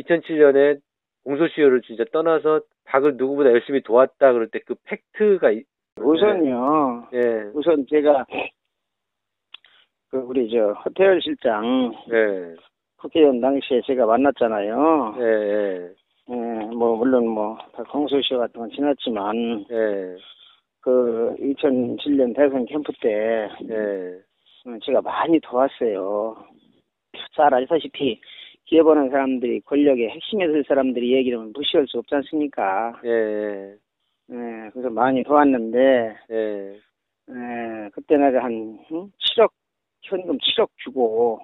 [0.00, 0.78] 2007년에
[1.24, 5.64] 공소시효를 진짜 떠나서 박을 누구보다 열심히 도왔다 그럴 때 그 팩트가 이-
[5.98, 7.08] 우선요.
[7.14, 8.26] 예, 우선 제가
[10.10, 12.54] 그 우리 저 허태열 실장 예,
[12.98, 15.16] 국회의원 당시에 제가 만났잖아요.
[15.18, 15.90] 예, 예,
[16.30, 16.34] 예,
[16.74, 20.16] 뭐 물론 뭐다 공소시효 같은 건 지났지만 예,
[20.80, 24.20] 그 2007년 대선 캠프 때 예,
[24.70, 26.36] 어, 제가 많이 도왔어요.
[27.34, 28.20] 잘 알다시피
[28.66, 33.00] 기업하는 사람들이 권력의 핵심에 들 사람들이 얘기를 무시할 수 없지 않습니까?
[33.04, 33.76] 예, 예,
[34.32, 36.80] 예, 그래서 많이 도왔는데 예,
[37.30, 39.10] 예, 그때 내가 한 응?
[39.36, 39.50] 7억
[40.02, 41.38] 현금 7억 주고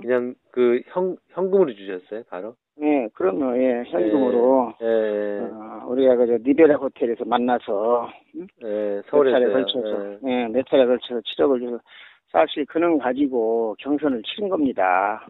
[0.00, 2.54] 그냥 그 현, 현금으로 주셨어요, 바로?
[2.80, 8.46] 예, 그러면 예, 현금으로 예, 예, 어, 우리가 그저 니베라 호텔에서 만나서 응?
[8.62, 9.50] 예, 몇 차례.
[9.52, 10.18] 걸쳐서 예.
[10.28, 11.80] 예, 몇 차례 걸쳐서 7억을 줘서
[12.30, 15.26] 사실 그는 가지고 경선을 치른 겁니다.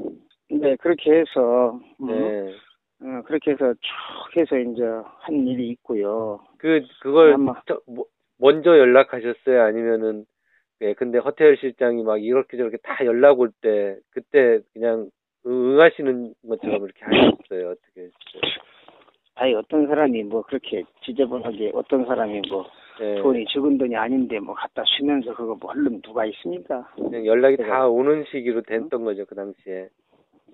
[0.48, 2.54] 근데 그렇게 해서 음, 네.
[3.00, 4.82] 어, 그렇게 해서 쭉 해서 이제
[5.20, 6.40] 한 일이 있고요.
[6.58, 7.54] 그, 그걸, 아마.
[7.66, 8.06] 저, 뭐,
[8.38, 9.62] 먼저 연락하셨어요?
[9.62, 10.24] 아니면은,
[10.80, 15.10] 예, 근데 허태열 실장이 막 이렇게 저렇게 다 연락 올 때, 그때 그냥
[15.46, 17.70] 응하시는 것처럼 이렇게 하셨어요?
[17.70, 18.68] 어떻게 했어요?
[19.34, 22.66] 아니 어떤 사람이 뭐 그렇게 지저분하게 어떤 사람이 뭐
[23.00, 26.88] 예, 돈이 적은 돈이 아닌데 뭐 갖다 주면서 그거 뭐 얼른 누가 있습니까?
[26.96, 29.88] 그냥 연락이 다 오는 시기로 됐던 거죠, 그 당시에.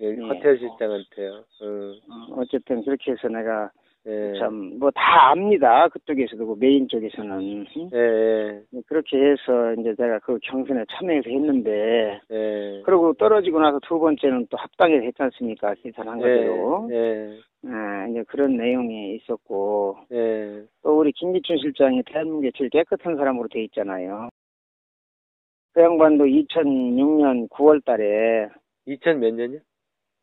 [0.01, 0.21] 예, 네.
[0.21, 1.43] 허태열 실장한테요.
[1.61, 3.71] 응, 어, 어쨌든 그렇게 해서 내가
[4.07, 4.33] 예.
[4.37, 7.89] 참 뭐 다 압니다 그쪽에서도 그 메인 쪽에서는 응?
[7.91, 12.81] 예, 예, 그렇게 해서 이제 내가 그 경선에 참여해서 했는데 예.
[12.85, 18.57] 그리고 떨어지고 나서 두 번째는 또 합당해서 했지 않습니까 계산한 거대로 예, 예, 이제 그런
[18.57, 24.29] 내용이 있었고 예, 또 우리 김기춘 실장이 대한민국에 제일 깨끗한 사람으로 돼 있잖아요.
[25.73, 28.49] 그 양반도 2006년 9월 달에
[28.85, 29.59] 2000 몇 년이요?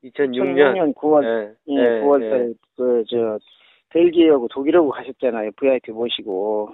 [0.04, 0.74] 2006년.
[0.74, 2.30] 2006년 9월 예, 예, 예, 9월 예.
[2.30, 3.38] 달에 그저
[3.90, 5.50] 벨기에하고 독일하고 가셨잖아요.
[5.52, 6.70] VIP 모시고.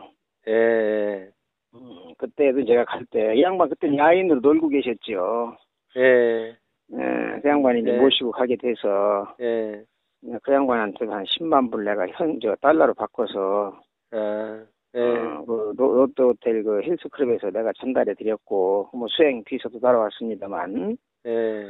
[0.48, 1.28] 예, 예,
[1.74, 5.56] 음, 그때도 제가 갈때이 양반 그때 야인으로 놀고 계셨죠.
[5.96, 6.56] 예,
[6.92, 7.98] 예, 그 양반이 이제 네.
[8.00, 9.82] 모시고 가게 돼서 예,
[10.26, 13.78] 예, 그 양반한테 한 10만 불 내가 현 저 달러로 바꿔서
[14.12, 14.64] 아,
[14.94, 20.96] 예, 어, 그 로- 롯데 호텔 그 힐스클럽에서 내가 전달해 드렸고 뭐 수행 비서도 따라왔습니다만
[21.26, 21.66] 예, 어,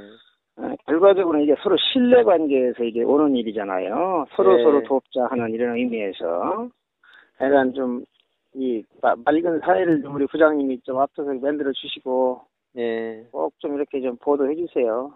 [0.87, 4.27] 결과적으로 이게 서로 신뢰 관계에서 이게 오는 일이잖아요.
[4.35, 4.63] 서로 네.
[4.65, 6.69] 서로 돕자 하는 이런 의미에서
[7.41, 8.05] 약간 좀
[8.55, 12.41] 이 맑은 사회를 좀 우리 부장님이 좀 앞서서 만들어 주시고
[12.77, 13.25] 예.
[13.31, 15.13] 꼭 좀 이렇게 좀 보도해 주세요.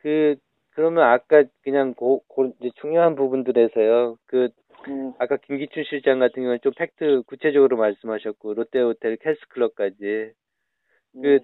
[0.00, 0.36] 그,
[0.70, 4.18] 그러면 아까 그냥 고, 고, 이제 중요한 부분들에서요.
[4.26, 4.48] 그,
[4.88, 10.32] 음, 아까 김기춘 실장 같은 경우는 좀 팩트 구체적으로 말씀하셨고, 롯데호텔 헬스클럽까지.
[11.14, 11.38] 그, 네.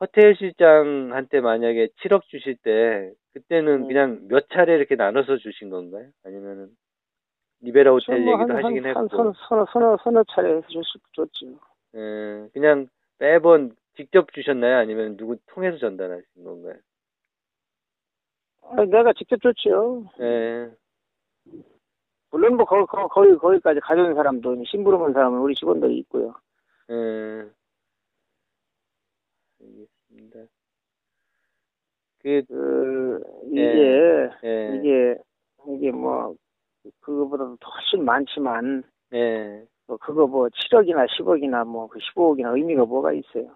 [0.00, 3.88] 허태열 실장한테 만약에 7억 주실 때, 그때는 네.
[3.88, 6.08] 그냥 몇 차례 이렇게 나눠서 주신 건가요?
[6.24, 6.70] 아니면은,
[7.60, 10.82] 리베라 호텔 뭐 얘기도 한, 하시긴 한, 한 했고, 서너, 서너, 서너, 서너 차례 줬,
[11.12, 11.58] 줬죠.
[11.94, 14.76] 예, 그냥 매번 직접 주셨나요?
[14.76, 16.74] 아니면 누구 통해서 전달하신 건가요?
[18.62, 20.10] 아, 내가 직접 줬죠.
[20.20, 20.70] 예,
[22.30, 26.34] 물론 뭐 거, 거, 거기, 거기까지 가져온 사람도 심부름한 사람은 우리 직원들이 있고요.
[26.90, 27.48] 예.
[29.58, 30.52] 알겠습니다.
[32.26, 33.20] 그, 그,
[33.52, 33.60] 이게,
[34.42, 35.16] 예, 이게,
[35.68, 36.34] 이게 뭐,
[37.00, 38.82] 그거보다도 더 훨씬 많지만,
[39.14, 43.54] 예, 뭐 그거 뭐 7억이나 10억이나 뭐 그 15억이나 의미가 뭐가 있어요.